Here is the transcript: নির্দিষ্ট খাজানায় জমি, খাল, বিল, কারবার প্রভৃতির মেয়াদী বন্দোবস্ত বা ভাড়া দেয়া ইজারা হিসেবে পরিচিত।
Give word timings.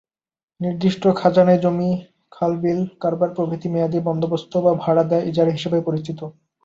নির্দিষ্ট 0.59 1.03
খাজানায় 1.19 1.61
জমি, 1.63 1.89
খাল, 2.31 2.51
বিল, 2.63 2.79
কারবার 3.01 3.29
প্রভৃতির 3.35 3.73
মেয়াদী 3.73 3.99
বন্দোবস্ত 4.07 4.51
বা 4.65 4.71
ভাড়া 4.83 5.03
দেয়া 5.03 5.27
ইজারা 5.29 5.51
হিসেবে 5.51 5.77
পরিচিত। 5.87 6.19